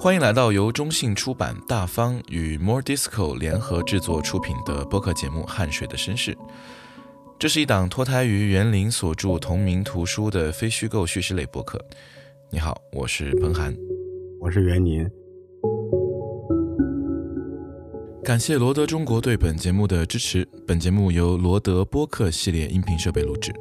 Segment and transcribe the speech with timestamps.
[0.00, 6.32] 欢迎来到由中信出版、大方与 More Disco 联合制作出品的播客节目《汗水的绅士》。
[7.36, 11.84] 这是一档脱胎于园林所著同名图书的非虚构叙事类播客。
[12.48, 13.76] 你好，我是彭涵，
[14.38, 15.04] 我是袁林。
[18.22, 20.46] 感谢罗德中国对本节目的支持。
[20.64, 23.52] 本节目由罗德播客系列音频设备录制。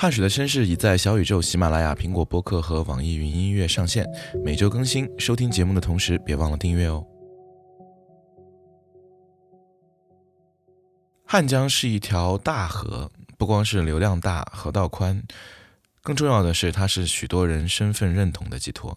[0.00, 4.08] 汗水的绅士已在小宇宙、喜马拉雅、苹果播客和网易云音乐上线，
[4.42, 5.06] 每周更新。
[5.18, 7.06] 收听节目的同时，别忘了订阅哦。
[11.26, 15.22] 汉江是一条大河，不光是流量大、河道宽，
[16.00, 18.96] 更重要的是，它是许多人身份认同的寄托。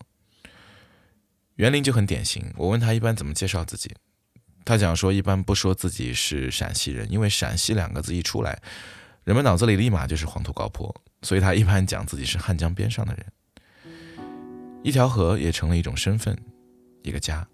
[1.56, 3.94] 园林就很典型，我问他一般怎么介绍自己，
[4.64, 8.58] 他讲说一般不说自己是陕西人，因为陕西两个字一出来。
[9.24, 13.26] 人们脑子里立马就是黄土高坡，所以他一般讲自己是汉江边上的人。
[14.84, 16.38] 一条河也成了一种身份，
[17.04, 17.48] 一个家。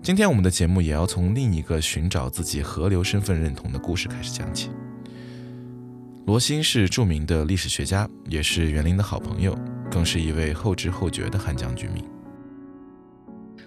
[0.00, 4.70] 今天我们的节目也要从另一个寻找自己河流身份认同的故事开始讲起。
[6.24, 9.58] 罗新是著名的历史学家，也是园林的好朋友，
[9.90, 12.04] 更是一位后知后觉的汉江居民。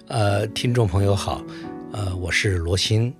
[0.08, 1.44] 呃，听众朋友好，
[1.92, 3.14] 呃，我是罗新。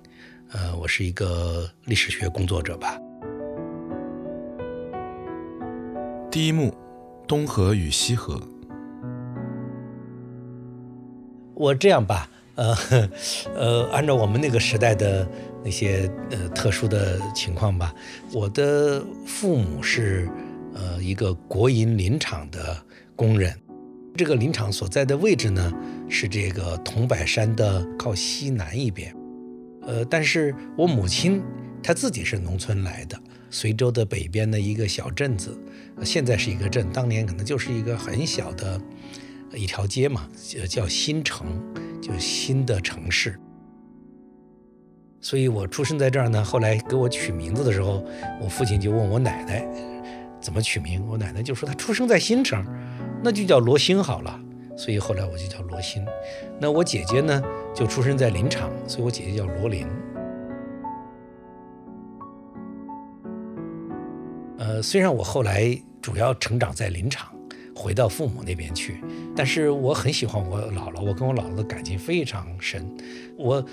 [0.50, 2.98] 呃，我是一个历史学工作者吧。
[6.30, 6.72] 第一幕，
[7.26, 8.40] 东河与西河。
[11.54, 12.74] 我这样吧，呃，
[13.54, 15.28] 呃，按照我们那个时代的
[15.62, 17.94] 那些呃特殊的情况吧，
[18.32, 20.30] 我的父母是
[20.72, 22.82] 呃一个国营林场的
[23.14, 23.54] 工人，
[24.16, 25.70] 这个林场所在的位置呢
[26.08, 29.14] 是这个桐柏山的靠西南一边。
[29.88, 31.42] 呃，但是我母亲
[31.82, 35.58] 她自己是农村来的，随州的北边的一个小镇子，
[36.04, 38.78] 现在是一个镇，当年可能就是一个很小的
[39.54, 40.28] 一条街嘛，
[40.68, 41.46] 叫新城，
[42.02, 43.40] 就是新的城市。
[45.22, 46.44] 所以我出生在这儿呢。
[46.44, 48.04] 后来给我取名字的时候，
[48.42, 49.66] 我父亲就问我奶奶
[50.38, 52.62] 怎么取名，我奶奶就说她出生在新城，
[53.24, 54.38] 那就叫罗兴好了。
[54.78, 56.06] 所以后来我就叫罗新，
[56.60, 57.42] 那我姐姐呢
[57.74, 59.84] 就出生在林场，所以我姐姐叫罗林。
[64.56, 67.34] 呃，虽然我后来主要成长在林场，
[67.74, 69.02] 回到父母那边去，
[69.34, 72.88] 但是我很喜欢我姥姥，我跟我姥姥的感情非常深。
[73.36, 73.64] 我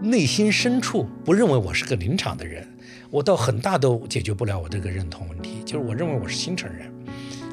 [0.00, 2.66] 内心深处不认为我是个林场的人，
[3.10, 6.90] 我到很大都解决不了我这个认同问题，就是我认为我是新城人。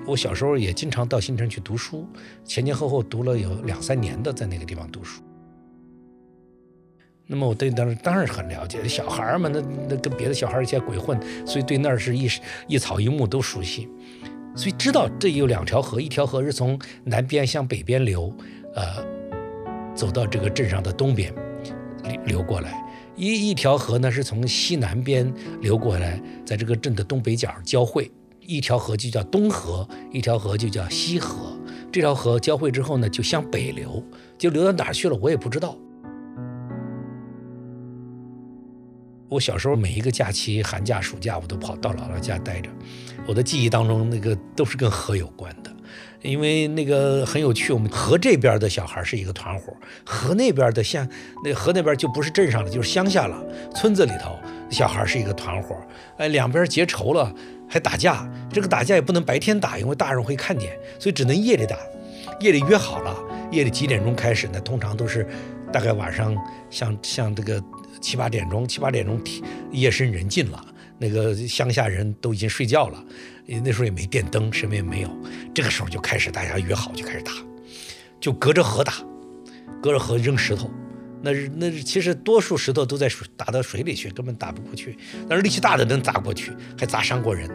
[0.05, 2.05] 我小时候也经常到新城去读书，
[2.43, 5.21] 前前后后读了有两三年的，在那个地方读书。
[7.25, 12.29] 那么我对那儿当然很了解，小孩儿嘛，那那跟别的小孩儿一起鬼混，所以对那儿是一
[12.67, 13.87] 一草一木都熟悉，
[14.55, 18.31] 所以知道这有两条河，一条河是从南边向北边流，
[18.75, 19.03] 呃，
[19.95, 21.33] 走到这个镇上的东边
[22.03, 22.71] 流流过来；
[23.15, 28.11] 一一条河呢是从西南边流过来，在这个镇的东北角交汇。
[28.45, 31.57] 一条河就叫东河，一条河就叫西河。
[31.91, 34.03] 这条河交汇之后呢，就向北流，
[34.37, 35.77] 就流到哪儿去了，我也不知道。
[39.29, 42.69] 我小时候每一个假期，寒假、暑假，我都跑到姥姥家待着。
[43.25, 45.71] 我的记忆当中，那个都是跟河有关的，
[46.21, 47.71] 因为那个很有趣。
[47.73, 49.73] 我们河这边的小孩是一个团伙，
[50.05, 51.07] 河那边的像
[51.43, 53.43] 那河那边就不是镇上了，就是乡下了，
[53.73, 54.37] 村子里头
[54.69, 55.75] 小孩是一个团伙。
[56.17, 57.33] 哎，两边结仇了。
[57.73, 61.75] 还打架，这个打架也不能白天打，因为大人会看见，所以只能夜里打。
[62.39, 63.17] 夜里约好了，
[63.51, 64.61] 夜里几点钟开始呢？
[64.61, 65.27] 通常都是
[65.71, 66.37] 大概晚上
[66.69, 67.59] 像像这个
[67.99, 69.19] 七八点钟，七八点钟
[69.71, 70.63] 夜深人静了，
[70.99, 73.03] 那个乡下人都已经睡觉了，
[73.47, 75.09] 那时候也没电灯，什么也没有。
[75.51, 77.31] 这个时候就开始大家约好就开始打，
[78.19, 78.93] 就隔着河打，
[79.81, 80.69] 隔着河扔石头。
[81.25, 84.97] 那是那是其实多数石头都在水打到水里去，根本打不过去。
[85.29, 87.49] 但是力气大的能砸过去，还砸伤过人。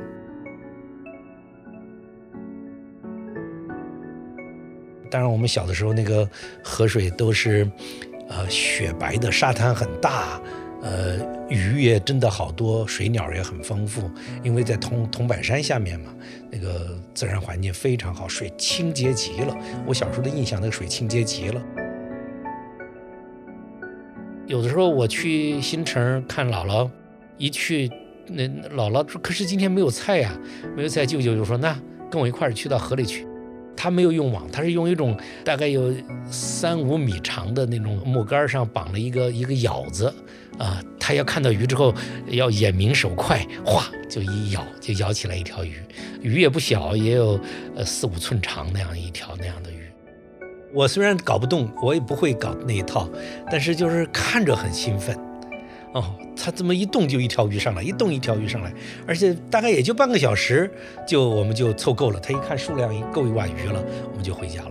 [5.10, 6.28] 当然，我们小的时候那个
[6.62, 7.70] 河水都是，
[8.28, 10.40] 呃，雪白的，沙滩很大，
[10.82, 11.18] 呃，
[11.50, 14.10] 鱼也真的好多，水鸟也很丰富。
[14.42, 16.14] 因为在桐桐柏山下面嘛，
[16.50, 19.54] 那个自然环境非常好，水清洁极了。
[19.86, 21.62] 我小时候的印象，那个水清洁极了。
[24.48, 26.88] 有的时候我去新城看姥姥，
[27.36, 27.90] 一去
[28.26, 30.34] 那姥姥说：“可是今天没有菜呀，
[30.74, 31.78] 没有菜。”舅舅就说：“那
[32.10, 33.26] 跟我一块儿去到河里去。”
[33.76, 35.14] 他没有用网，他是用一种
[35.44, 35.94] 大概有
[36.30, 40.12] 三五米长的那种木杆上绑了一个一个舀子，
[40.56, 41.94] 啊，他要看到鱼之后
[42.28, 45.74] 要眼明手快，哗就一舀就舀起来一条鱼，
[46.22, 47.38] 鱼也不小，也有
[47.76, 49.77] 呃四五寸长那样一条那样的鱼。
[50.72, 53.08] 我虽然搞不动，我也不会搞那一套，
[53.50, 55.16] 但是就是看着很兴奋。
[55.94, 56.04] 哦，
[56.36, 58.72] 它这么一动就一条鱼上来，一动一条鱼上来，
[59.06, 60.70] 而且大概也就半个小时，
[61.06, 62.20] 就我们就凑够了。
[62.20, 64.70] 他一看数量够一碗鱼了，我们就回家了。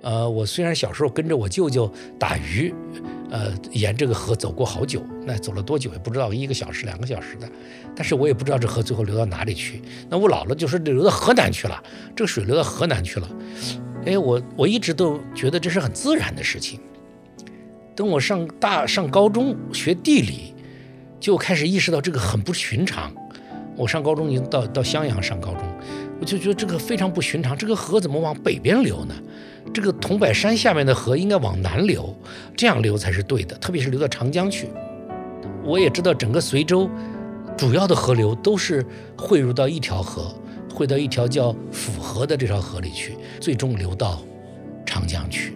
[0.00, 2.74] 呃，我虽然小时候跟着我舅舅打鱼，
[3.32, 7.48] 呃，沿这个河走过好久，那走了多久也不知道，一个小时、两个小时的，
[7.96, 9.80] 但是我也不知道这河最后流到哪里去。
[10.10, 11.82] 那我姥姥就是流到河南去了，
[12.14, 13.28] 这个水流到河南去了。
[14.04, 16.78] 哎，我我一直都觉得这是很自然的事情。
[17.96, 20.54] 等我上大上高中学地理，
[21.18, 23.10] 就开始意识到这个很不寻常。
[23.76, 25.62] 我上高中已经到到襄阳上高中，
[26.20, 27.56] 我就觉得这个非常不寻常。
[27.56, 29.14] 这个河怎么往北边流呢？
[29.72, 32.14] 这个桐柏山下面的河应该往南流，
[32.56, 34.68] 这样流才是对的，特别是流到长江去。
[35.64, 36.88] 我也知道整个随州
[37.56, 38.84] 主要的河流都是
[39.16, 40.34] 汇入到一条河。
[40.74, 44.22] 汇到一条叫府河的这条河里去，最终流到
[44.86, 45.54] 长江去。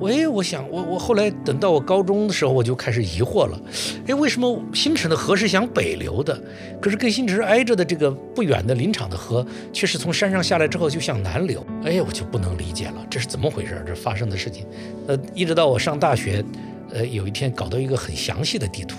[0.00, 3.60] 喂，我想，我我后来等到我高中的时候，我就开始疑惑了。
[4.06, 6.40] 哎，为什么新城的河是向北流的？
[6.80, 11.64] 可是跟新城挨着的这个不远的林场的河，却是从山上下来之后就向南流。
[11.84, 13.82] 哎，我就不能理解了，这是怎么回事？
[13.86, 14.64] 这发生的事情。
[15.08, 16.44] 呃，一直到我上大学，
[16.92, 18.96] 呃，有一天搞到一个很详细的地图，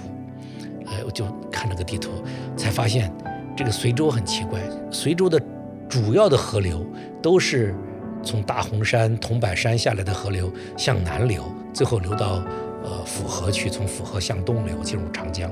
[0.85, 2.09] 哎，我就看那个地图，
[2.57, 3.11] 才发现。
[3.57, 4.57] 这个随州很奇怪，
[4.89, 5.37] 随州的
[5.89, 6.85] 主要的河流
[7.21, 7.75] 都是
[8.23, 11.43] 从大洪山、桐柏山下来的河流向南流，
[11.73, 12.43] 最后流到
[12.83, 15.51] 呃府河去，从府河向东流进入长江。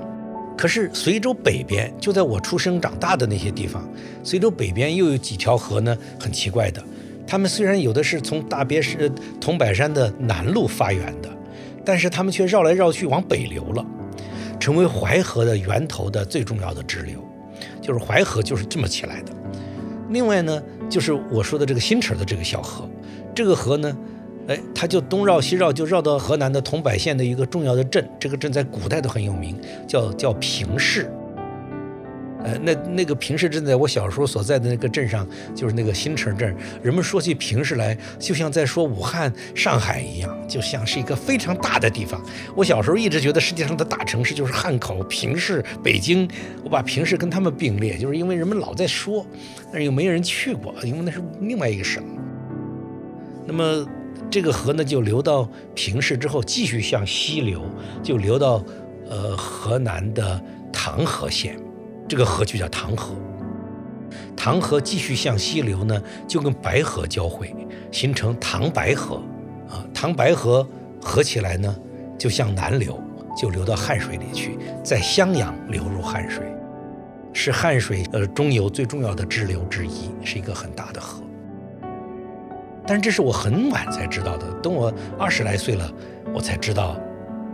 [0.57, 3.87] 可是随州北边，就在我出生长大的那些地方，
[4.23, 5.95] 随州北边又有几条河呢？
[6.19, 6.83] 很奇怪的，
[7.27, 9.07] 它们虽然有的是从大别是
[9.39, 11.29] 桐柏山的南路发源的，
[11.85, 13.85] 但是它们却绕来绕去往北流了，
[14.59, 17.23] 成为淮河的源头的最重要的支流。
[17.79, 19.31] 就是淮河就是这么起来的。
[20.09, 22.87] 另外呢，就是我说的这个新城的这个小河，
[23.35, 23.97] 这个河呢，
[24.47, 28.07] 哎，它就东绕西绕，就绕到河南的桐柏县的一个重要的镇。
[28.19, 31.11] 这个镇在古代都很有名，叫叫平氏。
[32.43, 36.55] 呃，那那个平市镇在我小时候所在的那个镇上，就是那个新城镇。
[36.83, 42.21] 人们说起平市来，就像在说武汉、上海一样，就像是一个非常大的地方。
[42.55, 46.29] 我小时候一直觉得世界上的大城市就是汉口、平市、北京。
[46.63, 49.25] 我把平市跟他们并列，就是因为人们老在说，
[49.71, 52.03] 但是又没人去过，因为那是另外一个省。
[53.45, 53.85] 那么
[54.29, 57.61] 这个河呢，就流到平市之后，继续向西流，
[58.03, 58.63] 就流到
[59.09, 60.41] 呃河南的
[60.71, 61.57] 唐河县。
[62.07, 63.15] 这个河就叫唐河，
[64.35, 67.53] 唐河继续向西流呢，就跟白河交汇，
[67.91, 69.17] 形成唐白河，
[69.69, 70.67] 啊，唐白河
[71.01, 71.75] 合起来呢，
[72.17, 72.97] 就向南流，
[73.35, 76.45] 就流到汉水里去，在襄阳流入汉水，
[77.33, 81.21] 是汉水呃中游最重要的支流之一，是一个很大的河。
[82.85, 85.91] 但这是我很晚才知道的，等我二十来岁了，
[86.33, 86.97] 我才知道。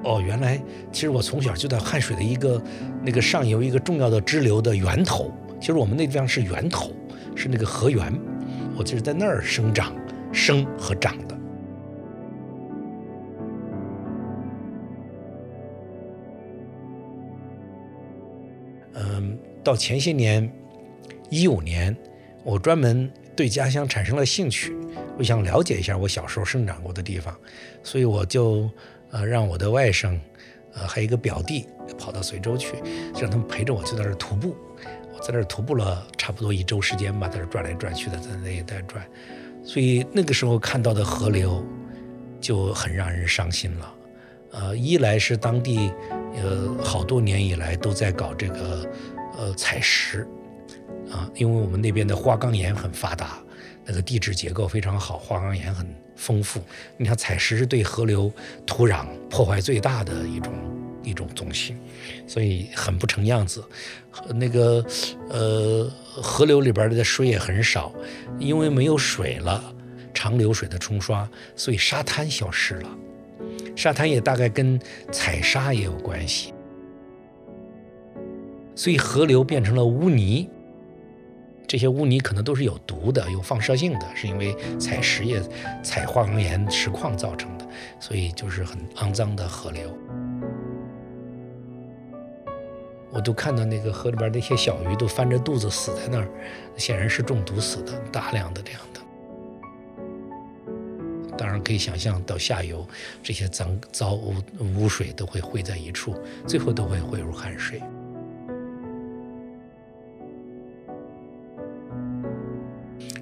[0.04, 0.62] 哦，原来
[0.92, 2.62] 其实我从小就在汉水的一个
[3.02, 5.32] 那个上游一个重要的支流的源头。
[5.62, 6.92] 其实我们那地方是源头，
[7.36, 8.14] 是那个河源，
[8.78, 9.96] 我就是在那儿生长、
[10.34, 11.38] 生和长的。
[18.96, 20.52] 嗯，到前些年，
[21.30, 21.96] 一五年，
[22.44, 24.76] 我专门对家乡产生了兴趣，
[25.18, 27.34] 我想了解一下我小时候生长过的地方，
[27.82, 28.70] 所以我就。
[29.14, 30.20] 呃，让我的外甥，
[30.74, 31.68] 呃，还有一个表弟
[32.00, 32.76] 跑到随州去，
[33.22, 34.58] 让他们陪着我去在那儿徒步。
[35.14, 39.06] 我在那儿徒步了差不多一周时间吧，在那转来转去的，在那一带转。
[39.64, 41.64] 所以那个时候看到的河流
[42.42, 43.94] 就很让人伤心了。
[44.52, 45.94] 呃，一来是当地
[46.36, 48.92] 呃好多年以来都在搞这个
[49.38, 50.28] 呃采石
[51.12, 53.38] 啊，因为我们那边的花岗岩很发达，
[53.86, 55.88] 那个地质结构非常好，花岗岩很。
[56.16, 56.62] 丰富，
[56.98, 58.32] 你看采石是对河流
[58.66, 60.54] 土壤破坏最大的一种
[61.04, 61.76] 一种东西，
[62.28, 63.64] 所以很不成样子。
[64.36, 64.86] 那个
[65.30, 67.92] 呃，河流里边的水也很少，
[68.40, 69.64] 因为没有水了，
[70.14, 72.90] 长流水的冲刷，所以沙滩消失了。
[73.76, 74.80] 沙滩也大概跟
[75.12, 76.54] 采沙也有关系，
[78.76, 80.48] 所以河流变成了污泥。
[81.66, 85.42] 这些污泥可能都是有毒的、有放射性的，是因为采石业、
[85.82, 87.68] 采花岗岩石矿造成的，
[88.00, 89.98] 所以就是很肮脏的河流。
[93.10, 96.28] 我都看到那个河里边那些小鱼都翻着肚子死在那儿，
[96.78, 99.00] 显然是中毒死的，大量的这样的。
[101.38, 102.88] 当然可以想象到下游，
[103.22, 104.36] 这些脏糟污
[104.76, 106.16] 污水都会汇在一处，
[106.48, 107.82] 最后都会汇入汉水。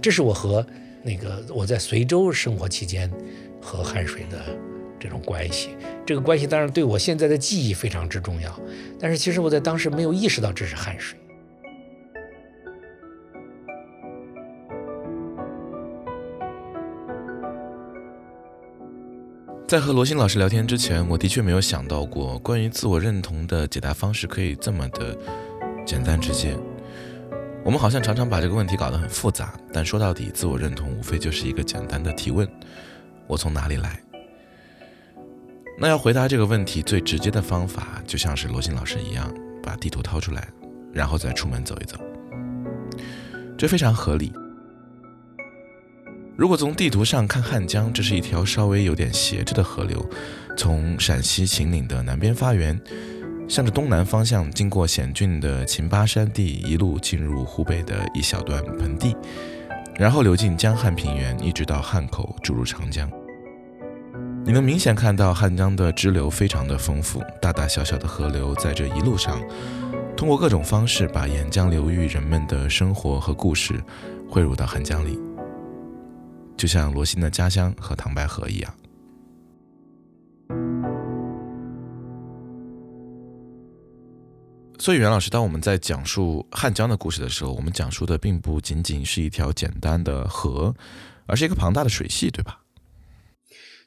[0.01, 0.65] 这是我和
[1.03, 3.10] 那个我在随州生活期间
[3.62, 4.58] 和汉水的
[5.00, 5.70] 这种关系。
[6.05, 8.60] 这个关系当然对我现在的记忆非常之重要，
[9.00, 11.17] 但是其实我在当时没有意识到这是汉水。
[19.67, 25.17] 在和罗新老师聊天之前，我的确没有想到过关于自我认同的解答方式可以这么的
[25.86, 26.58] 简单直接。
[27.63, 32.48] 我们好像常常把这个问题搞得很复杂，但说到底，自我认同无非就是一个简单的提问：
[33.27, 34.01] 我从哪里来？
[35.80, 40.48] 那要回答这个问题，最直接的方法就像是罗新老师一样，把地图掏出来，
[40.91, 41.98] 然后再出门走一走，
[43.56, 44.34] 这非常合理。
[46.36, 50.03] 如果从地图上看汉江，这是一条稍微有点斜着的河流，
[50.58, 52.80] 从陕西秦岭的南边发源，
[53.51, 59.13] 向着东南方向，经过险峻的秦巴山地，一路进入湖北的一小段盆地，
[59.96, 63.12] 然后流进江汉平原，一直到汉口注入长江。
[64.46, 69.38] 你能明显看到汉江的支流非常的丰富，大大小小的河流在这一路上，
[70.15, 73.84] 通过各种方式把沿江流域人们的生活和故事
[74.29, 75.20] 汇入到汉江里。
[76.55, 78.74] 就像罗新的家乡和唐白河一样，
[84.81, 90.73] 所以袁老师，当我们在讲述汉江的故事的时候，我们讲述的并不仅仅是一条简单的河，
[91.27, 92.61] 而是一个庞大的水系，对吧？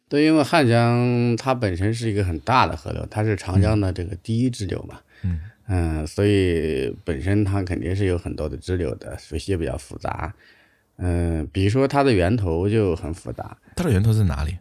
[0.08, 10.32] 对，因为汉江它本身是一个很大的河流，它是长江的这个第一支流嘛，嗯嗯，所以本身它肯定是有很多的支流的，水系比较复杂。
[10.98, 13.56] 嗯，比如说它的源头就很复杂。
[13.74, 14.56] 它的源头在哪里？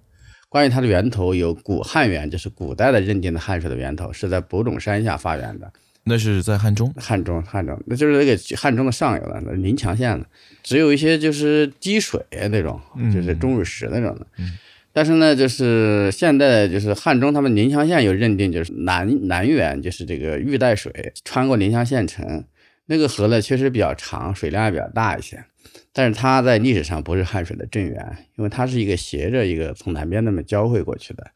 [0.50, 5.72] 关于它的源头，有古汉源，就是古代的认定的汉水的源头是在博种山下发源的。
[6.06, 6.94] 那是在汉中？
[6.98, 10.26] 汉中，汉中，那就是那个汉中的上游了，那临强县的。
[10.62, 12.80] 只有一些就是积水那种，
[13.14, 14.28] 就是钟乳石那种的。
[14.38, 14.52] 嗯。
[14.96, 22.46] 但是呢，就是现在就是汉中他们临强县有认定，就是南南源，就是这个玉带水穿过临强县城，
[22.86, 25.44] 那个河呢确实比较长，水量也比较大一些。
[25.92, 31.32] 但是它在历史上不是汉水的正源，因为它是一个斜着一个从南边那么交汇过去的。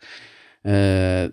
[0.64, 1.30] 呃，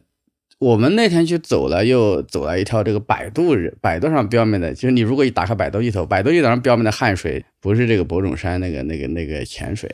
[0.65, 9.91] 我们那天去走了，又走了一条这个百度百度上标明的，就是你如果一打开百度地图，百度地图上标明的汉水不是这个博种山那个那个那个浅水，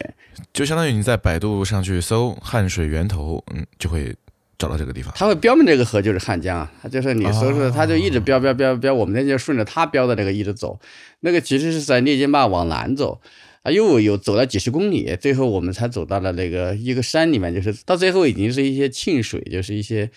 [0.53, 4.15] 就相当于你在百度上去搜汉水源头，嗯，就会。
[4.61, 10.79] 找到这个地方，它会标明这个河就是汉江，它就是你搜索，它就一直标标标标，我们那就顺着它标的那个一直走，
[11.21, 13.23] 那个其实是在聂金坝往南走，
[13.63, 20.11] 啊，又有走了几十公里，最后我们才走到了那个一个山里面，就是到最后已经是一些沁水，就是一些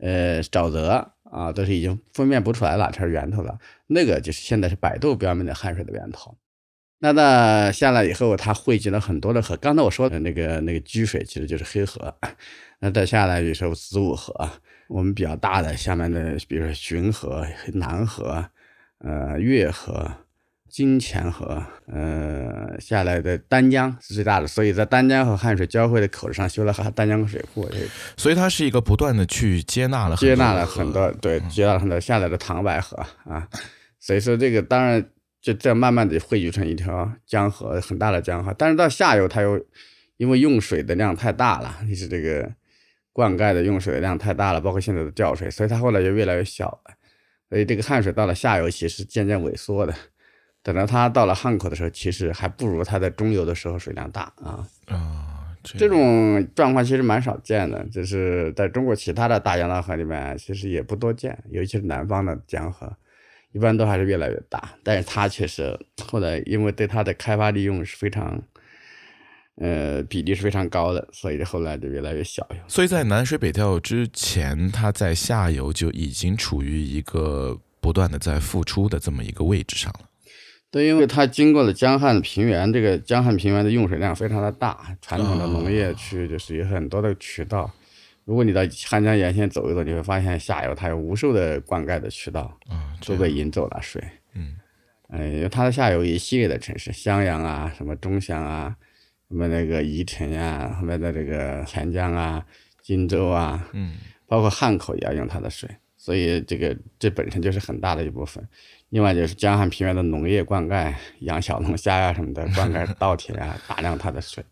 [0.00, 6.36] 呃沼泽啊，都是已经分辨不出来哪条源头了，那个就是现在是百度标明的汉水的源头。
[7.02, 12.14] 那那下来以后，它汇集了很多的河，刚才我说的那个那个居水其实就是黑河。
[12.80, 14.34] 那再下来，比如说子午河，
[14.88, 18.50] 我们比较大的下面的，比如说浔河、南河、
[18.98, 20.10] 呃月河、
[20.70, 27.68] 金钱河，呃下来的丹江是最大的，所以在丹江和汉水交汇的口子上修了丹江水库，
[28.16, 33.48] 所以它是一个不断的去接纳了接纳了很多，对，接纳了很多下来的唐白河啊，
[33.98, 35.04] 所以说这个当然
[35.42, 39.60] 就这慢慢的汇聚成一条江河，很大的江河，但是到下游它又
[40.16, 42.50] 因为用水的量太大了，就是这个。
[43.12, 46.94] 灌溉的用水的量太大了，包括现在的调水，所以它后来就越来越小了。
[47.48, 49.92] 所以这个汉水到了下游，其实渐渐萎缩的。
[50.62, 54.66] 等到它到了汉口的时候，其实还不如它在中游的时候水量大啊。
[54.86, 62.92] 啊，这种状况其实蛮少见的，就是在中国其他的大江大河里面，其实也不多见，尤其是南方的江河，
[63.52, 64.70] 一般都还是越来越大。
[64.82, 68.42] 但是它确实后来因为对它的开发利用是非常。
[69.56, 72.48] 呃，比例是非常高的，所以后来就越来越小。
[72.66, 80.08] 所以在南水北调之前，它在下游就已经处于一个不断的在付出的这么一个位置上了。
[80.70, 87.70] 对，因为它经过了江汉平原，这个江汉平原的用水量非常的大，传统的农业区就是有很多的渠道。
[88.24, 92.56] 如果你到汉江沿线走一走，你会发现下游它有无数的灌溉的渠道，
[93.04, 94.02] 都被引走了水。
[94.34, 94.56] 嗯，
[95.08, 98.76] 呃，它的下游一系列的城市，襄阳啊，什么钟祥啊。
[99.28, 102.44] 什么那个宜城呀，后面的这个潜江啊、
[102.82, 103.96] 荆州啊，嗯，
[104.26, 108.44] 包括汉口也要用它的水，所以这个这本身就是很大的一部分。
[108.90, 114.44] 另外就是江汉平原的农业灌溉，养小龙虾呀什么的，灌溉稻田啊， 大量它的水，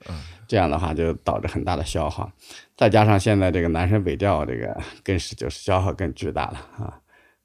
[0.46, 2.30] 这样的话就导致很大的消耗。
[2.76, 6.94] 再加上现在这个南水北调，这个更是就是消耗更巨大了啊，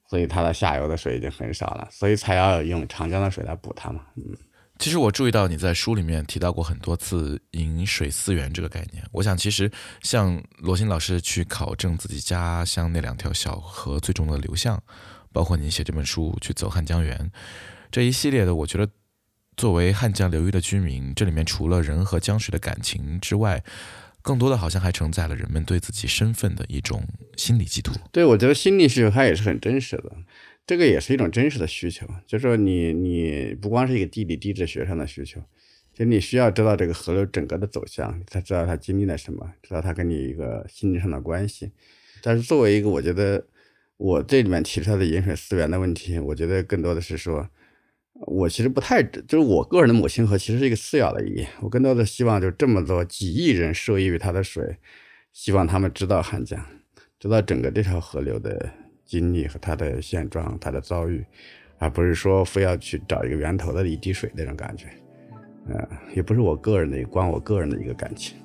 [0.07, 4.01] 所以它的下游的水已经很少了，所以才要用长江的水来补它嘛。
[4.15, 4.23] 嗯，
[4.77, 9.03] 其实我注意到你在书里面提到过很多次“饮水思源”这个概念。
[9.11, 9.71] 我想，其实
[10.03, 14.79] 像罗新老师去考证自己家乡那两条小河最终的流向。
[15.33, 17.31] 包括您写这本书去走汉江源
[17.91, 18.89] 这一系列的，我觉得
[19.57, 23.63] 作为汉江流域的居民，这里面除了人和江水的感情之外，
[24.21, 27.03] 更多的好像还承载了人们对自己身份的一种
[27.35, 27.93] 心理寄托。
[28.11, 30.11] 对，我觉得心理需求它也是很真实的，
[30.65, 32.07] 这个也是一种真实的需求。
[32.25, 35.41] 就是说你你不光是一个地理地质学上的需求，
[35.93, 41.71] 就你需要知道这个河流整个的走向，才知道它经历了什么，知道它跟你一个心理上的关系。
[42.21, 43.45] 但是作为一个，我觉得。
[44.03, 47.47] 我这里面提出来的饮水思源的问题，我觉得更多的是说，
[48.27, 51.47] 我其实不太，就是我个人的母亲河其实是一个次要的意义。
[51.61, 54.77] 我更多的希望就这么多几亿人受益于它的水，
[55.31, 56.61] 希望他们知道汉江，
[57.17, 58.69] 知道整个这条河流的
[59.05, 61.25] 经历和它的现状、它的遭遇，
[61.77, 64.87] 而不是说非要去找一个源头的一滴水那种感觉。
[65.69, 68.35] 呃，也不是我个人的，关我个人的一个感情。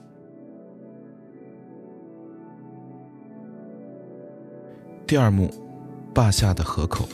[5.09, 5.51] 第二幕，
[6.15, 7.09] 坝下的河口。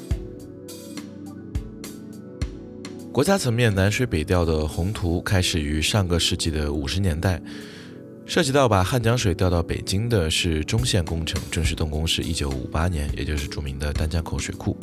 [3.13, 7.41] 国家层面南水北调的宏图开始于上个世纪的五十年代，
[8.27, 14.77] 涉及到把汉江水调到北京的是中线工程，正式动工是一九五八年，也就是著名的丹江口水库。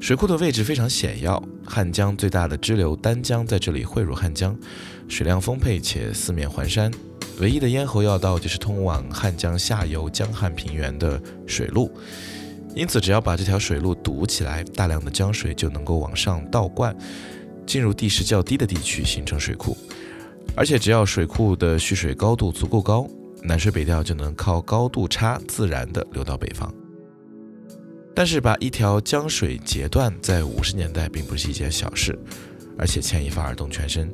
[0.00, 4.58] 水库的位置非常险要，汉江最大的支流丹江在这里汇入汉江，
[5.06, 6.90] 水量丰沛且四面环山。
[7.38, 11.90] 唯一的咽喉要道就是通往汉江下游江汉平原的水路，
[12.74, 16.96] 因此只要把这条水路堵起来，大量的江水就能够往上倒灌，
[17.66, 19.76] 进入地势较低的地区形成水库。
[20.54, 23.06] 而且只要水库的蓄水高度足够高，
[23.42, 26.72] 南水北调就能靠高度差自然地流到北方。
[28.14, 32.18] 但是把一条江水截断，在五十年代并不是一件小事，
[32.78, 34.10] 而且牵一发而动全身。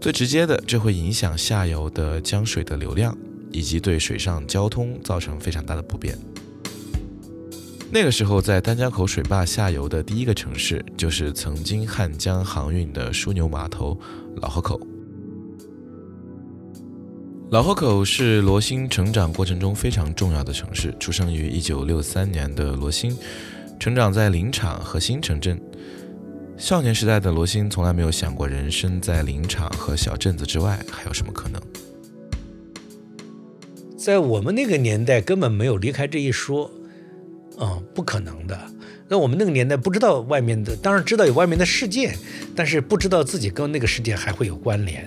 [0.00, 3.16] 最直接的，这会影响下游的江水的流量，
[3.50, 6.16] 以及对水上交通造成非常大的不便。
[7.90, 13.98] 那个时候，在丹江口水坝下游的第一个城市，就是曾经汉江航运的枢纽码头
[14.36, 14.80] 老河口。
[17.50, 20.94] 老河口是罗新成长过程中非常重要的城市。
[21.00, 23.16] 出生于1963年的罗新，
[23.80, 25.58] 成长在林场和新城镇。
[26.58, 31.62] 少年时代的罗新从来没有想过，人生在林场和小镇子之外还有什么可能。
[33.96, 36.68] 在我们那个年代，根本没有离开这一说，
[37.60, 38.58] 嗯，不可能的。
[39.08, 42.12] 那我们那个年代不知道外面的，当然知道有外面的世界，
[42.56, 45.04] 但是不知道自己跟那个世界还会有关联，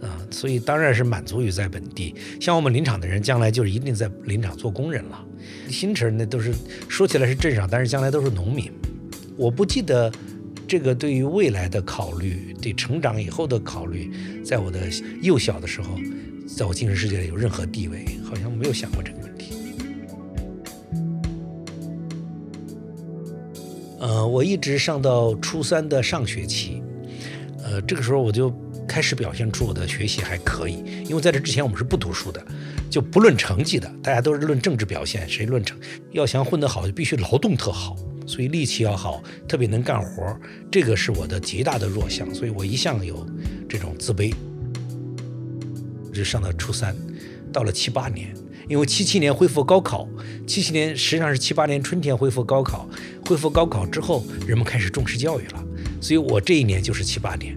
[0.00, 2.14] 啊，所以当然是满足于在本地。
[2.40, 5.22] 像我们林场的人，将来就是一定在林场做工人了。
[5.68, 6.54] 新城那都是
[6.88, 8.72] 说起来是镇上，但是将来都是农民。
[9.36, 10.10] 我不记得。
[10.68, 14.12] 这个对于未来的考虑，对成长以后的考虑，
[14.44, 14.80] 在我的
[15.22, 15.98] 幼小的时候，
[16.46, 19.54] 在我精神世界里有任何地位，好像没有想过这个问题。
[23.98, 26.82] 呃，我一直上到初三的上学期，
[27.64, 28.54] 呃，这个时候我就
[28.86, 32.46] 开始表现出我的学习还可以，因为在这之前我们是不读书的，
[32.90, 35.78] 就不论成绩的，大家都是论政治表现，谁论成，
[36.12, 37.96] 要想混得好，就必须劳动特好。
[38.28, 40.38] 所以力气要好，特别能干活，
[40.70, 43.26] 这个是我的极大的弱项，所以我一向有
[43.66, 44.32] 这种自卑。
[46.12, 46.94] 就上到初三，
[47.50, 48.34] 到了七八年，
[48.68, 50.06] 因为七七年恢复高考，
[50.46, 52.86] 七七年实际上是七八年春天恢复高考，
[53.24, 55.64] 恢复高考之后，人们开始重视教育了，
[56.00, 57.56] 所以我这一年就是七八年，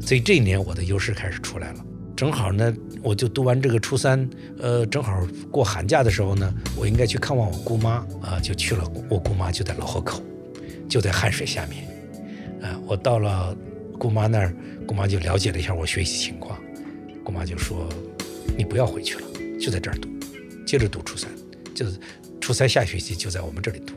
[0.00, 1.84] 所以这一年我的优势开始出来了。
[2.16, 2.72] 正好呢，
[3.02, 8.88] 我就读完这个初三，呃，正好过寒假的时候呢，我应该去看望我姑妈啊，就去了。
[9.10, 10.22] 我姑妈就在老河口，
[10.88, 11.84] 就在汉水下面，
[12.62, 13.56] 啊，我到了
[13.98, 14.54] 姑妈那儿，
[14.86, 16.56] 姑妈就了解了一下我学习情况，
[17.24, 17.88] 姑妈就说
[18.56, 19.26] ：“你不要回去了，
[19.60, 20.08] 就在这儿读，
[20.64, 21.28] 接着读初三，
[21.74, 21.84] 就
[22.40, 23.94] 初三下学期就在我们这里读。”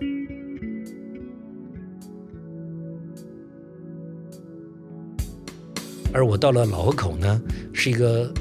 [6.18, 7.40] 而我到了老河口呢，
[7.72, 8.34] 是一个，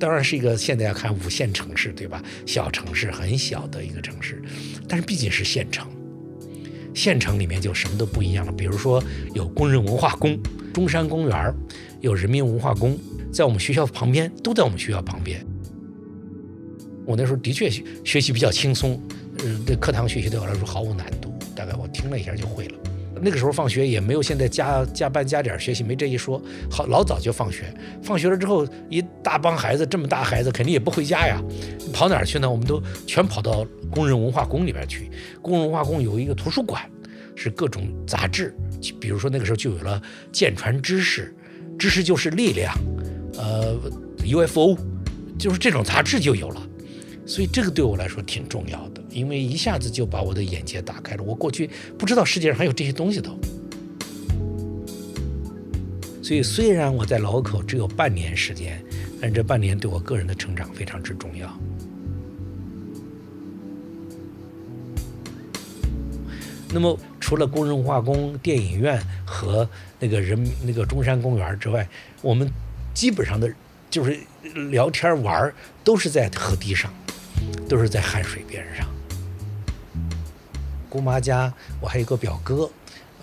[0.00, 2.24] 当然是一个现在要看五线城市，对吧？
[2.46, 4.42] 小城市，很小的一个城市，
[4.88, 5.86] 但是毕竟是县城，
[6.94, 8.52] 县城里面就什么都不一样了。
[8.52, 9.04] 比如说
[9.34, 11.54] 有工人文化宫、中山公园，
[12.00, 12.98] 有人民文化宫，
[13.30, 15.44] 在我们学校旁边，都在我们学校旁边。
[17.04, 17.68] 我那时候的确
[18.02, 18.98] 学习比较轻松，
[19.40, 22.78] 呃，对课堂学习对我来说毫无难度，大概我听了一下就会了。
[23.24, 27.72] 那个时候放学也没有现在加加班加点学习没这一说，好老早就放学。
[28.02, 31.40] 放学了之后，一大帮孩子这么大孩子肯定也不回家呀，
[31.92, 32.50] 跑哪儿去呢？
[32.50, 35.08] 我们都全跑到工人文化宫里边去。
[35.40, 36.82] 工人文化宫有一个图书馆，
[37.36, 38.52] 是各种杂志，
[39.00, 40.00] 比如说那个时候就有了
[40.32, 41.32] 《舰船知识》，
[41.78, 42.74] 知识就是力量，
[43.38, 43.78] 呃
[44.24, 44.76] ，UFO，
[45.38, 46.60] 就是这种杂志就有了。
[47.24, 51.22] 所以这个对我来说挺重要的，因为一下子就把我的眼界打开了。
[51.22, 53.30] 我过去不知道世界上还有这些东西的。
[56.22, 58.82] 所以虽然我在老口只有半年时间，
[59.20, 61.52] 但这半年对我个人的成长非常之重要。
[66.72, 69.68] 那么除了工人化工、电影院和
[70.00, 71.86] 那个人那个中山公园之外，
[72.22, 72.50] 我们
[72.94, 73.52] 基本上的，
[73.90, 74.18] 就是
[74.70, 75.52] 聊天玩
[75.84, 76.92] 都是在河堤上。
[77.68, 78.86] 都是在汉水边上。
[80.92, 81.50] 姑妈家，
[81.80, 82.68] 我还有个表哥，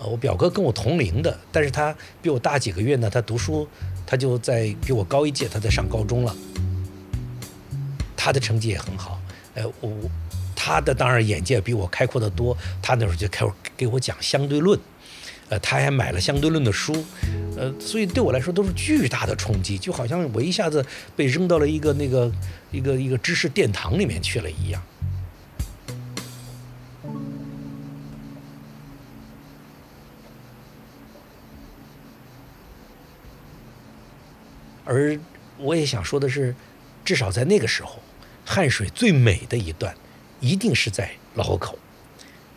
[0.00, 3.08] 呃，我表哥跟我同龄的，但是他比我大几个月呢。
[3.08, 3.68] 他读书，
[4.04, 6.34] 他就在比我高一届，他在上高中了。
[8.16, 9.20] 他的成绩也很好，
[9.54, 9.92] 呃，我
[10.56, 12.56] 他的当然眼界比我开阔得多。
[12.82, 14.76] 他那时候就开始给我讲相对论，
[15.48, 17.04] 呃，他还买了相对论的书，
[17.56, 22.28] 呃，所以对我来说都是巨大的冲击，就好像我一下子被扔到了一个那个。
[22.72, 24.80] 一个一个知识殿堂里面去了一样，
[34.90, 35.16] 而
[35.56, 36.52] 我也想说的是，
[37.04, 38.00] 至少在那个时候，
[38.44, 39.94] 汉水最美的一段，
[40.40, 41.78] 一定是在老河口。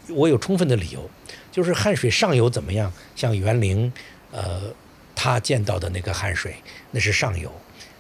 [0.10, 1.08] 我有充分的理由，
[1.52, 3.94] 就是汉水上游怎么样，像园林，
[4.32, 4.74] 呃，
[5.16, 6.56] 他见到的那个汉水，
[6.90, 7.52] 那是上游，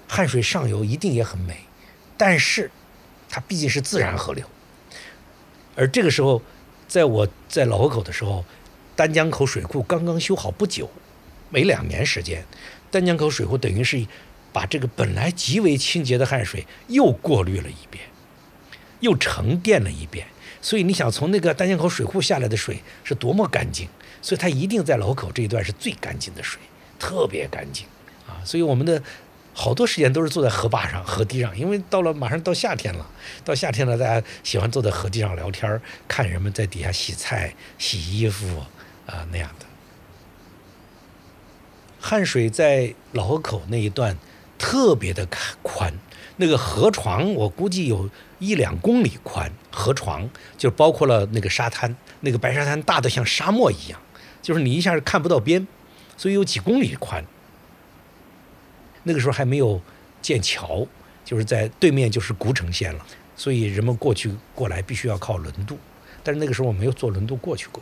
[0.07, 1.57] 汉水上游一定也很美。
[2.17, 2.71] 但是，
[3.29, 4.43] 它毕竟是自然河流，
[5.75, 6.41] 而这个时候，
[6.87, 8.43] 在我在老河口的时候，
[8.95, 10.89] 丹江口水库刚刚修好不久，
[11.51, 12.43] 没两年时间，
[12.93, 14.05] 丹江口水库等于是
[14.53, 18.05] 把这个本来极为清洁的汉水又过滤了一遍，
[18.99, 20.27] 又沉淀了一遍。
[20.61, 23.89] 所以你想，从那个丹江口水库下来的水是多么干净，
[24.21, 26.61] 所以它一定在老口这一段是最干净的水，
[26.99, 27.87] 特别干净
[28.27, 28.37] 啊！
[28.45, 29.01] 所以我们的。
[29.55, 33.07] 好多时间都是坐在河坝上、河堤上，因为到了马上到夏天了，
[33.45, 38.47] 到夏天了，大家喜欢坐在河堤上聊天，看人们在底下洗菜、洗衣服，
[39.05, 39.65] 啊那样的。
[42.05, 44.17] 汉水在老河口那一段
[44.59, 45.25] 特别的
[45.61, 45.93] 宽，
[46.35, 53.97] 那个河床我估计有一两公里宽，河床就包括了那个沙滩，那个白沙滩大的像沙漠一样，
[54.41, 55.65] 就是你一下看不到边，
[56.17, 57.23] 所以有几公里宽。
[59.03, 59.79] 那个时候还没有
[60.21, 60.85] 建桥，
[61.23, 63.05] 就是在对面就是古城县了，
[63.37, 65.77] 所以人们过去过来必须要靠轮渡。
[66.21, 67.81] 但是那个时候我没有坐轮渡过去过，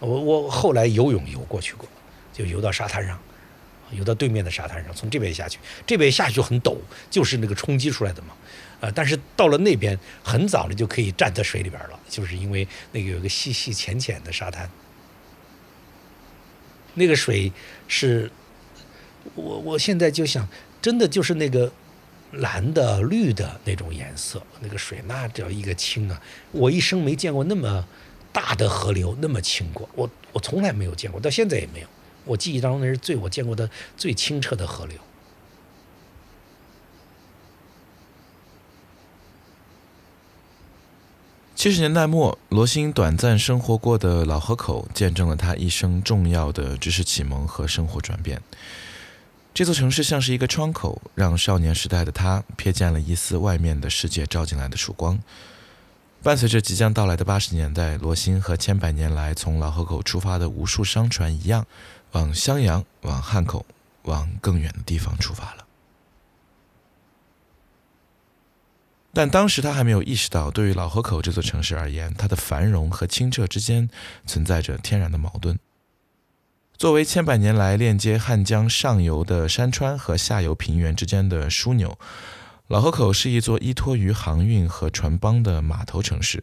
[0.00, 1.88] 我我后来游泳游过去过，
[2.32, 3.16] 就游到沙滩上，
[3.92, 6.76] 游到对面的沙滩上，从这边下去，这边下去就很陡，
[7.10, 8.28] 就是那个冲击出来的嘛。
[8.80, 14.68] 呃，但是到了那边很早的就可以站在水里边了，就是因为那个有个细细浅浅的沙滩，
[16.94, 17.52] 那个水
[17.88, 18.30] 是。
[19.36, 20.48] 我我现在就想，
[20.80, 21.72] 真的就是那个
[22.32, 26.20] 蓝的、绿的那种颜色，那个水那叫一个清啊！
[26.50, 27.86] 我一生没见过那么
[28.32, 31.86] 大的河流那么清过，我我从来没有见过，到现在也没有。
[32.24, 34.98] 我记忆当中那是最我见过的最清澈的河流。
[41.54, 48.42] 七十年代末，罗新短暂生活过的老河口，见证了他一生重要的知识启蒙和生活转变。
[49.54, 55.20] 这座城市像是一个窗口，让少年时代的他瞥见了一丝外面的世界照进来的曙光。
[56.20, 61.66] 伴随着即将到来的八十年代，罗新和千百年来从老河口出发的无数商船一样，
[62.12, 63.66] 往襄阳、往汉口、
[64.04, 65.66] 往更远的地方出发了。
[69.14, 73.90] 但当时他还没有意识到，对于老河口这座城市而言，它的繁荣和清澈之间
[74.26, 75.58] 存在着天然的矛盾。
[76.78, 81.98] 作为千百年来链接汉江上游的山川和下游平原之间的枢纽，
[82.68, 86.42] 老河口是一座依托于航运和船帮的码头城市，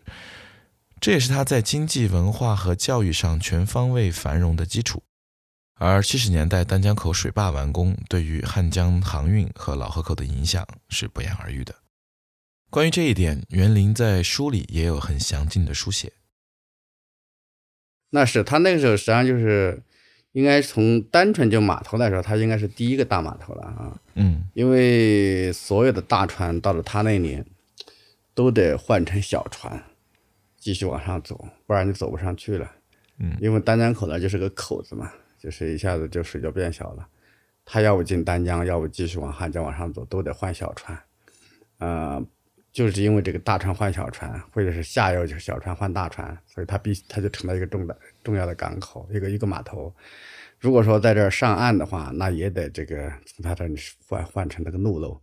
[1.02, 5.02] 这也是它在经济、文化和教育上全方位繁荣的基础。
[5.80, 11.74] 而七十年代丹江口水坝完工，对于汉江航运和老河口的影响是不言而喻的。
[12.70, 16.14] 关于这一点，袁林在书里也有很详尽的书写。
[18.12, 19.82] 那是他那个时候实际上就是。
[20.34, 24.00] 应该从单纯就码头来说，他应该是第一个大码头了啊。
[24.14, 27.44] 嗯，因为所有的大船到了他那里，
[28.36, 29.84] 都得换成小船，
[30.56, 32.72] 继续往上走，不然就走不上去了。
[33.18, 37.08] 嗯，因为丹江口呢就是个口子嘛，就是一下子就水就变小了。
[37.66, 41.00] 他要不进丹江，要不继续往汉江往上走，都得换小船。
[41.78, 42.22] 呃，
[42.72, 49.94] 就是因为这个大船换小船，或者是下游就小船换大船，所以它必它就成了一个重的重要的港口，一个一个码头。
[50.60, 53.76] 如果说在这儿上岸的话，那也得这个从它这里
[54.08, 55.18] 换换成那个陆路，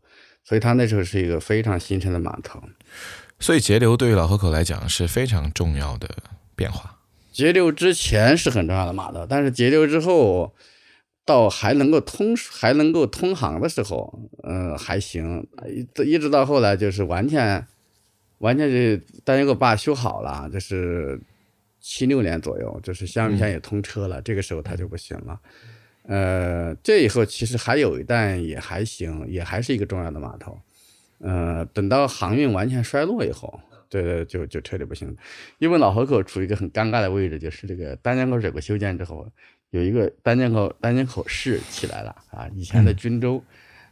[0.44, 2.62] 所以它那时候是一个非常新生的码头。
[3.38, 6.09] 所以节流对于老河口来讲是非常重要的
[6.55, 6.95] 变化。
[7.37, 10.55] 节流之前是很重要的码头，但是截流之后，
[11.22, 15.46] 到还能够通还能够通航的时候，嗯、还行。
[15.68, 17.66] 一一直到后来就是完全
[18.38, 21.20] 完全是丹江口坝修好了，就是
[21.79, 25.38] 七六年左右，就是香云县也通车了，这个时候它就不行了。
[26.05, 30.59] 呃，这以后其实还有一段也还行，也还是一个重要的码头。
[31.18, 35.14] 呃，等到航运完全衰落以后，对对，就就彻底不行了。
[35.59, 39.27] 因为老河口处于一个很尴尬的位置，就是这个丹江口水库修建之后，
[39.70, 42.49] 有一个丹江口丹江口市起来了啊。
[42.55, 43.42] 以前的均州，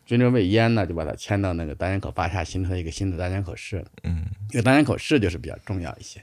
[0.07, 3.85] 均州被淹了，就把它迁到那个丹江口坝下，形成了一个新的丹江口市。
[4.03, 6.23] 嗯，这个丹江口市就是比较重要一些。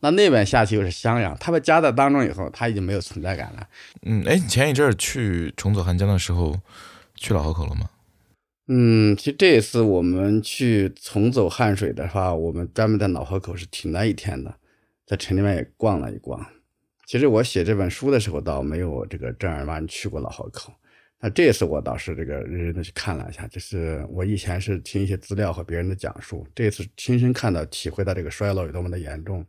[0.00, 3.68] 那那边下去又是襄阳，它被夹在当中以后，它已经没有存在感了。
[4.02, 6.60] 嗯，哎，你前一阵儿去重走汉江的时候，
[7.14, 7.88] 去老河口了吗？
[8.68, 14.54] 嗯，其实这一次我们去重走汉水的话，我们专门在老河口是停了一天的，
[15.04, 16.46] 在城里面也逛了一逛。
[17.06, 20.72] 其实我写这本书的时候，倒没有这个正儿八经去过老河口。
[21.20, 29.44] 那这次我倒是这个认真的去看了一下，就是我以前是听一些资料和别人的讲述，这次亲身看到、体会到这个衰落有多么的严重。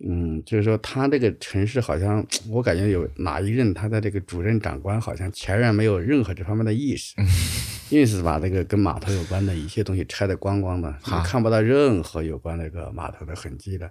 [0.00, 7.14] 嗯，就是说他这个城市好像，我感觉有哪一任他的这个主任长官好像全然没有任何这方面的意识，
[7.94, 10.92] 硬是把这个跟码头有关的一切东西拆得光光的，
[11.24, 13.88] 看不到任何有关那个码头的痕迹了。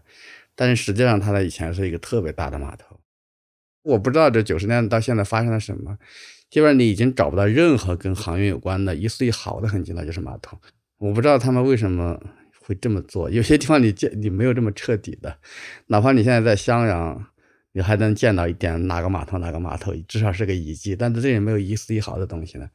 [0.55, 2.99] 但是实际上，它的以前是一个特别大的码头。
[3.81, 5.97] 我不知道这九十年代到现在发生了什么，
[6.49, 10.59] 基本上你已经找不到任何跟航运有关的一丝一毫的痕迹了，就是码头。
[10.99, 12.21] 我不知道他们为什么
[12.65, 15.37] 会这么做， 有些地方你见你没有这么彻底的，
[15.87, 17.25] 哪怕你现在在襄阳，
[17.73, 22.69] 你还能见到一点哪个码头哪个码头，至少是个遗迹，但是这里没有一丝一毫的东西呢。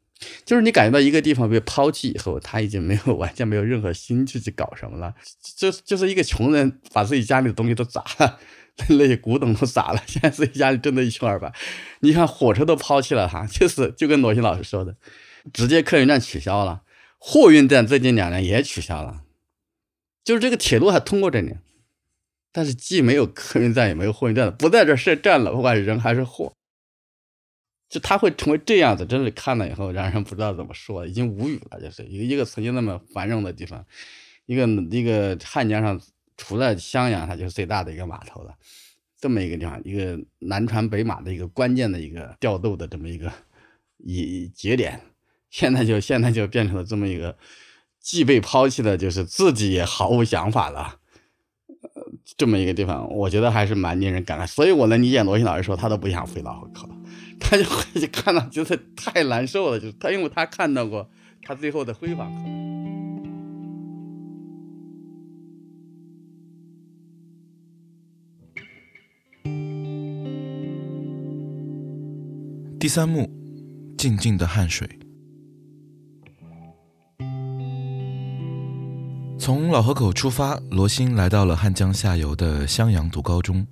[0.44, 5.14] 就是你感觉到一个地方被抛弃以后，他已经没有完全没有任何心去去搞什么了，
[5.56, 8.36] 就就是一个穷人把自己家里的东西都砸了，
[8.88, 11.52] 那些古董都砸了，现在自己家里真的一穷二白。
[12.00, 14.96] 你看火车都抛弃了哈，就是就跟罗新老师说的，
[15.52, 16.82] 直接客运站取消了，
[17.18, 19.20] 货运站最近两年也取消了，
[20.28, 21.54] 就是这个铁路还通过这里，
[22.52, 26.52] 但是既没有客运站也没有货运站，不在这设站了，不管是人还是货。
[27.88, 31.80] 就它会成为这样子，真是看了以后让人不知道怎么说，已经无语了。
[31.80, 33.82] 就是一个一个曾经那么繁荣的地方，
[34.44, 35.98] 一个一个汉江上
[36.36, 38.54] 除了襄阳，它就是最大的一个码头了。
[39.18, 43.32] 这么一个地方，一个南船北马的一个关键的一个调度的这么一个
[43.96, 45.00] 一节点，
[45.48, 47.34] 现在就现在就变成了这么一个
[48.00, 50.96] 既被抛弃的，就是自己也毫无想法了。
[52.36, 54.46] 这么一个地方，我觉得还是蛮令人感慨。
[54.46, 56.88] 所以我能理解罗新老师说他都不想回老河口。
[57.40, 61.08] 他就回去看到，觉得太难受了，就是他，因为他看到过
[61.42, 62.32] 他最后的辉煌。
[72.80, 73.28] 第三幕，
[73.96, 74.97] 静静的汗水。
[79.48, 83.66] 从老河口出发，罗欣来到了汉江下游的襄阳读高中。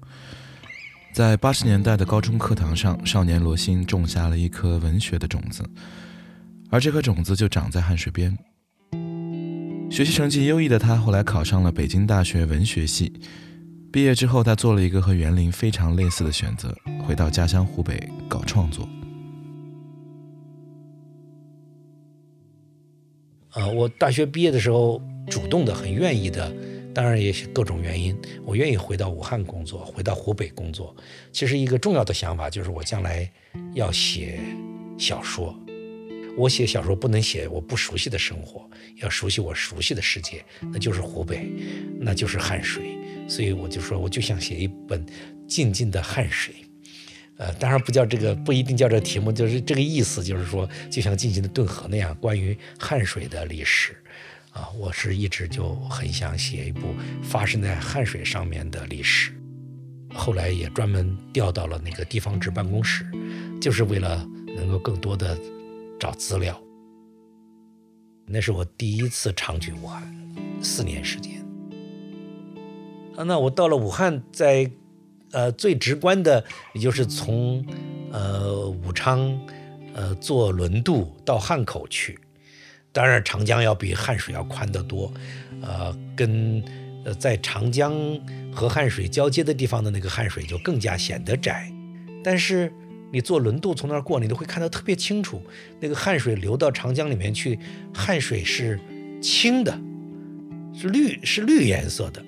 [1.12, 5.62] 在八十年代的高中课堂上，少年罗欣种下了一颗文学的种子，
[6.70, 8.34] 而这颗种子就长在汉水边。
[9.90, 13.12] 学习成绩优异的他，后来考上了北京大学文学系。
[13.92, 16.74] 毕业之后，他做了一个和园林非常类似的选择，
[17.06, 18.88] 回到家乡湖北搞创作。
[23.50, 26.52] 啊，我大学毕业的时候，主动的、很愿意的，
[26.94, 30.94] 当然也是各种原因，我愿意回到武汉工作，回到湖北工作。
[31.32, 33.30] 其实一个重要的想法就是，我将来
[33.74, 34.40] 要写
[34.98, 35.58] 小说。
[36.38, 41.50] 我写小说不能写我不熟悉的生活，要熟悉我熟悉的世界，那就是湖北，
[41.98, 42.98] 那就是汉水。
[43.26, 45.04] 所以我就说，我就想写一本
[45.48, 46.54] 静静的汉水。
[47.38, 53.96] 呃，当然不叫这个，不一定叫这题目，就是这个意思，就是说，就像静静的顿河那样，关于汉水的历史。
[54.56, 59.32] 啊，我是一直就很想写一部发生在汉水上面的历史。
[60.14, 63.04] 后来也专门调到了那个地方志办公室，
[63.60, 65.38] 就是为了能够更多的
[66.00, 66.58] 找资料。
[68.24, 71.34] 那是我第一次长居武汉，四年时间。
[73.14, 74.70] 啊，那我到了武汉，在
[75.32, 76.42] 呃最直观的，
[76.72, 77.62] 也就是从
[78.10, 79.38] 呃武昌
[79.92, 82.18] 呃坐轮渡到汉口去。
[82.96, 85.12] 当然，长江要比汉水要宽得多，
[85.60, 86.64] 呃，跟
[87.04, 87.92] 呃在长江
[88.50, 91.70] 和汉水交接的地方的那个汉水就更加显得窄。
[92.24, 92.72] 但是
[93.12, 95.42] 你坐轮渡从那儿过，你都会看得特别清楚，
[95.78, 97.58] 那个汉水流到长江里面去，
[97.92, 98.80] 汉水是
[99.20, 99.78] 清的，
[100.74, 102.24] 是绿是绿颜色的，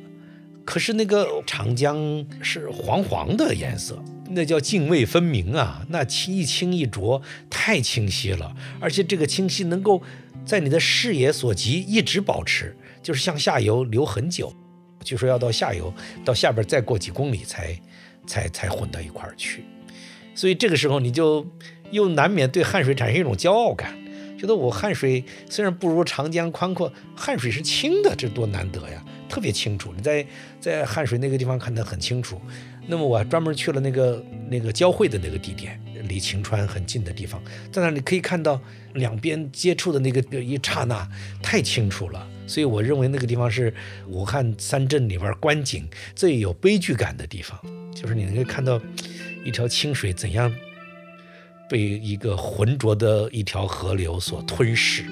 [0.67, 1.97] 可是那个长江
[2.43, 10.03] 是黄黄的颜色，那叫泾渭分明啊，那清一清一浊，太清晰了，而且这个清晰能够。
[10.49, 14.51] 在你的视野所及一直保持，就是向下游流很久，
[15.05, 15.93] 据说要到下游，
[16.25, 17.79] 到下边再过几公里才，
[18.27, 19.63] 才才混到一块儿去。
[20.35, 21.47] 所以这个时候你就
[21.91, 23.95] 又难免对汉水产生一种骄傲感，
[24.39, 29.93] 觉得我汉水虽然不如长江宽阔，汉水是清的，这多难得呀，特别清楚。
[29.95, 30.27] 你在
[30.59, 32.41] 在汉水那个地方看得很清楚。
[32.91, 38.59] 那么我还专门去了那个那个交汇的那个地点，离晴川很近的地方，在那里可以看到
[38.95, 41.07] 两边接触的那个一刹那，
[41.43, 42.27] 太清楚了。
[42.47, 43.73] 所以我认为那个地方是
[44.07, 47.61] 武汉三镇里边观景最有悲剧感的地方，
[47.95, 48.81] 就是你能够看到
[49.45, 50.51] 一条清水怎样
[51.69, 55.05] 被一个浑浊的一条河流所吞噬。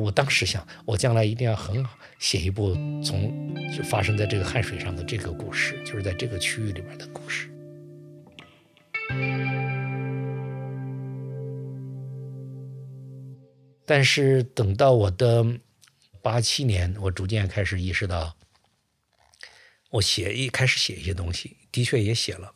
[0.00, 7.48] 我当时想，我将来一定要很好写一部从就发生在这个汉水上的这个故事，就是在这个区域里边的故事。
[13.86, 15.46] 但是等到我的
[16.20, 18.36] 八七年，我逐渐开始意识到，
[19.90, 22.52] 我写一开始写一些东西，的确也写了，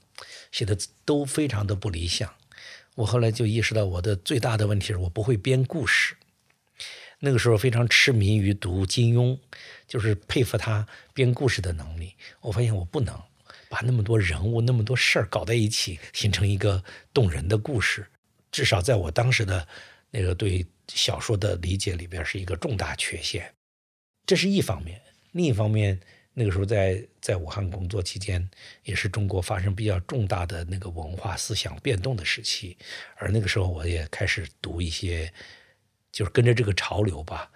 [0.50, 2.34] 写的都非常的不理想。
[2.96, 6.16] 我后来就意识到，我的最大的问题是我不会编故事。
[7.20, 9.36] 那个时候非常痴迷于读金庸，
[9.88, 12.14] 就是佩服他编故事的能力。
[12.40, 13.20] 我发现我不能
[13.68, 18.06] 把那么多人物、那么多事儿搞在一起，形成一个动人的故事。
[18.52, 19.66] 至少在我当时的
[20.12, 23.52] 那个对小说的理解里边，是一个重大缺陷。
[24.24, 25.02] 这是一方面。
[25.32, 25.98] 另一方面，
[26.34, 28.48] 那个时候在在武汉工作期间，
[28.84, 32.76] 也是中国发生比较重大的那个文化思想变动的时期。
[33.16, 35.32] 而那个时候，我也开始读一些。
[36.18, 37.48] 就是跟着这个潮流吧，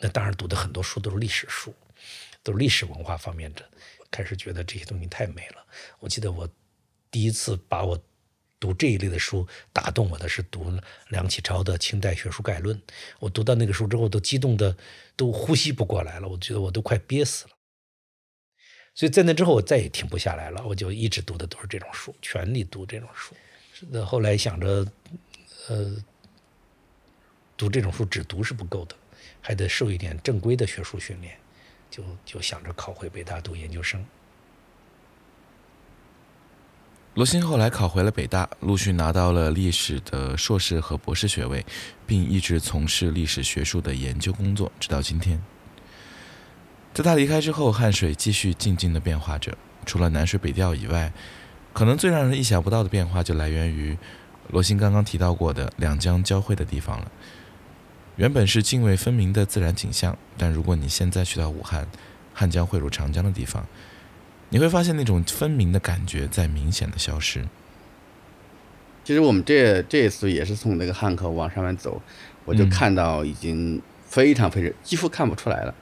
[0.00, 1.72] 那当然读的很多书都是历史书，
[2.42, 3.64] 都是历史文化方面的。
[4.10, 5.64] 开始觉得这些东西太美了。
[6.00, 6.48] 我记得我
[7.08, 7.96] 第一次把我
[8.58, 10.76] 读这一类的书打动我的是读
[11.10, 12.76] 梁启超的《清代学术概论》。
[13.20, 14.76] 我读到那个书之后，都激动的
[15.14, 17.52] 都呼吸不过来了，我觉得我都快憋死了。
[18.92, 23.36] 所以在那之后，我再也停不下来了，我就一直读的都是这种书，全力读这种书。
[23.72, 24.84] 是的，后来想着，
[25.68, 25.94] 呃。
[27.58, 28.94] 读这种书只读是不够的，
[29.42, 31.36] 还得受一点正规的学术训练，
[31.90, 34.02] 就就想着考回北大读研究生。
[37.14, 41.66] 罗新后来考回了北大，陆续拿到了历史的硕士和博士学位，
[42.06, 45.42] 并一直从事历史学术的研究工作，直到今天。
[46.94, 49.58] 在他离开之后，汉水继续静静的变化着。
[49.84, 51.12] 除了南水北调以外，
[51.72, 53.98] 可能最让人意想不到的变化就来源于
[54.50, 57.10] 罗新刚刚提到过的两江交汇的地方了。
[58.18, 61.86] 原本是泾渭分明的自然景象，但如果你现在去到武汉，
[62.34, 63.64] 汉江汇入长江的地方，
[64.48, 67.46] 你会发现那种分明的感觉在明显的消失。
[69.04, 72.02] 其实我们这这一次也是从那个汉口往上面走，
[72.44, 75.72] 我就看到已经非常非常几乎看不出来了，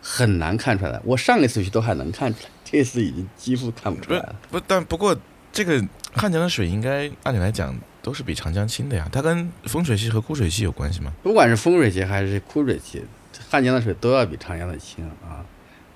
[0.00, 0.98] 很难看出来。
[1.04, 4.34] 我上一次去都还能看出来，这次已经几乎看不出来了。
[4.50, 5.14] 不，但不过
[5.52, 7.78] 这个汉江的水应该按理来讲。
[8.02, 11.12] 都是比长江清的呀，它跟丰水期和枯水期有关系吗？
[11.22, 13.04] 不管是丰水期还是枯水期，
[13.48, 15.44] 汉江的水都要比长江的清啊。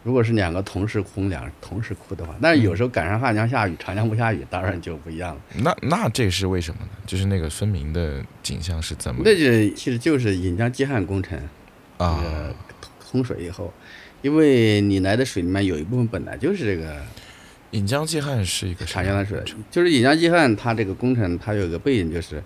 [0.03, 5.41] 如果是两个同时洪、两同时枯的话，但是有时候赶上汉江下雨，长江不下雨，当然就不一样了。
[5.55, 6.91] 那那这是为什么呢？
[7.07, 9.23] 就是那个分明的景象是怎么？
[9.25, 11.41] 那就其实就是引江济汉工程
[11.97, 12.23] 啊，
[13.11, 13.73] 通水以后，
[14.21, 17.01] 因为你来的水里面有一部分本来就是这个。
[17.75, 19.37] 引江济汉是一个长江的水，
[19.69, 22.41] 就是引江济汉，它这个工程它有一个背景，就是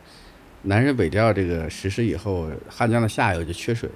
[0.63, 3.91] 南水北调这个实施以后，汉江的下游就缺水，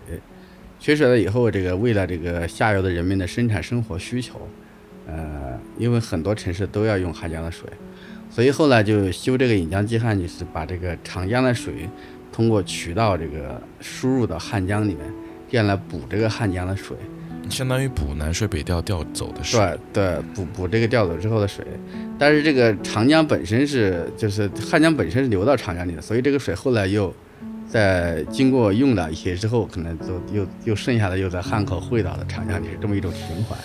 [0.78, 4.46] 缺水了以后，这个为了这个下游的人民的生产生活需求，
[5.06, 7.66] 呃，因为很多城市都要用汉江的水，
[8.28, 11.88] 所以后来就修这个引江济汉，就是把这个长江的水
[12.30, 15.10] 通过渠道这个输入到汉江里面，
[15.50, 16.94] 这样来补这个汉江的水。
[17.48, 19.60] 相当于补南水北调调走的水，
[19.92, 21.64] 对对，补补这个调走之后的水。
[22.18, 27.12] 但是这个长江本身是，就是汉江本身是流到长江里的，所以这个水后来又
[27.68, 33.58] 在经过用了一些之后，可能就又又剩下的又在汉口汇到了长江里，是这么一种循环。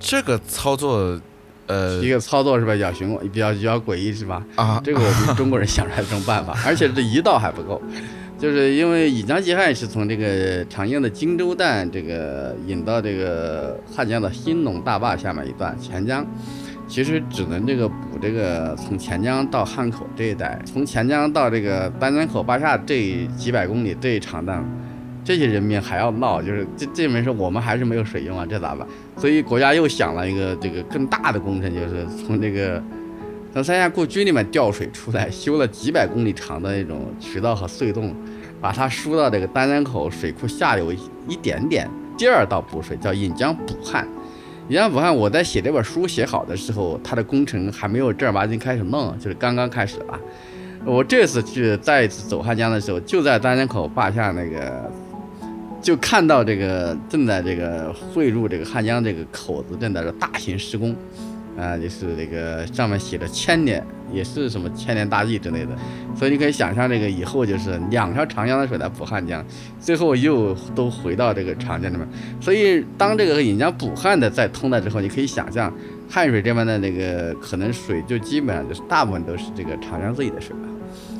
[0.00, 1.20] 这个操作，
[1.66, 4.44] 呃一个操作是吧，比较循环，比较比较诡异是吧？
[4.56, 7.80] 啊，这个我们中国人想出来这种办法，而且这一道还不够，
[8.42, 16.26] 就是因为以江济汉是从这个长江的荆州段这个引到这个汉江的兴隆大坝下面一段钱江，
[16.88, 24.60] 其实只能这个补这个从钱江到汉口这一带，从钱江到这个丹江口坝下这几百公里这一长段。
[25.24, 28.84] 这些人民还要闹，就是这这门事我们还是没有水用啊，这咋办？
[29.16, 32.82] 所以国家又想了一个这个更大的工程，就是从这个
[33.52, 38.14] 从三峡故居里面调水出来，修了几百公里长的那种渠道和隧洞，
[38.62, 40.90] 把它输到这个丹江口水库下游
[41.28, 41.86] 一点点。
[42.16, 44.08] 第二道补水叫引江补汉，
[44.68, 50.18] 引江补汉，我在写这本书写好的时候，它的工程还没有正儿八经开始弄，就是刚刚开始吧。
[50.86, 54.90] 我这次去再一次走汉江的时候，就在丹江口坝下那个。
[55.82, 60.94] 就看到这个正在这个汇入这个汉江这个口子正在这大型施工，
[61.58, 65.76] 啊，就是这个上面写着千年，也是什么千年大计之类的，
[66.16, 69.44] 所以你可以想象这个以后就是两条长江的水来补汉江，
[69.78, 72.06] 最后又都回到这个长江里面。
[72.40, 75.72] 所以当这个引江补汉的再通了之后，你可以想象
[76.08, 80.68] 汉水这边的那个可能水就基本上就是大部分都是这个长江自己的水了，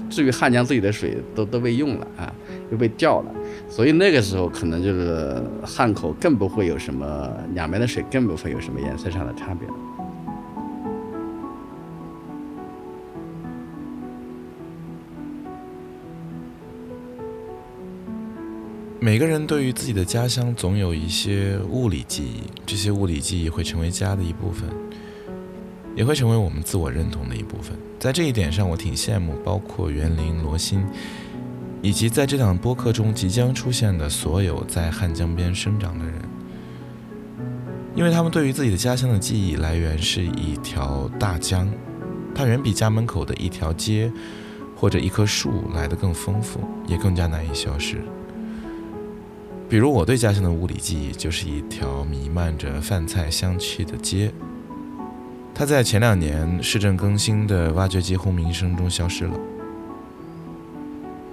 [0.09, 2.33] 至于汉江自己的水都都被用了啊，
[2.70, 3.35] 又被调了。
[3.68, 9.74] 所以那个时候可能就是汉口更不会有什么两边的水更不会有什么颜色上的差别了。
[19.03, 24.68] 每个人对于自己的家乡总有一些物理记忆，这些物理记忆会成为家的一部分，
[25.96, 27.76] 也会成为我们自我认同的一部分。
[27.98, 30.86] 在这一点上，我挺羡慕，包括园林、罗欣。
[31.82, 36.14] 以及在这档播客中即将出现的所有在汉江边生长的人，
[37.96, 41.68] 因为他们对于自己的家乡的记忆来源是一条大江，
[42.32, 44.12] 它远比家门口的一条街
[44.76, 48.00] 或者一棵树来得更丰富，也更加难以消失。
[49.72, 54.30] 比如我对家乡的物理记忆就是一条弥漫着饭菜香气的街，
[55.54, 59.34] 它在前两年市政更新的挖掘机轰鸣声中消失了。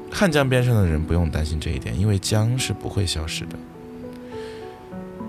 [0.09, 3.59] 汉江边上的人不用担心这一点，因为江是不会消失的。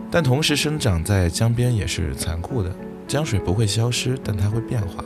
[0.08, 2.72] 但同时，生长在江边也是残酷的，
[3.08, 5.04] 江水不会消失，但它会变化，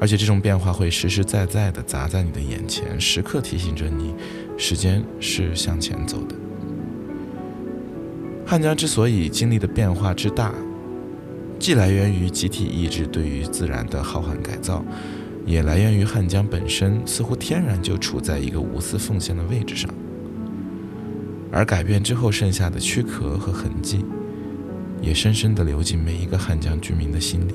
[0.00, 4.14] 而且这种变化会实实在在地砸在你的眼前，时刻提醒着你，
[4.56, 6.34] 时间是向前走的。
[8.46, 10.52] 汉江之所以经历的变化之大，
[11.58, 14.84] 既来源于集体意志对于自然的浩瀚改造。
[15.46, 19.92] 也来源于汉江本身似乎天然就处在一个无私奉献的位置上，
[21.52, 24.02] 而改变之后剩下的躯壳和痕迹，
[25.02, 27.52] 也深深地流进每一个汉江居民的心里，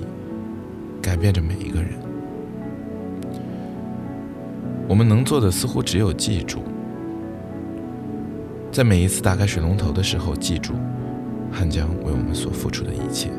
[1.01, 2.08] 改变着每一个人。
[4.89, 6.63] 我们能做的似乎只有记住，
[8.71, 10.73] 在每一次打开水龙头的时候，记住
[11.51, 13.29] 汉江为我们所付出的一切。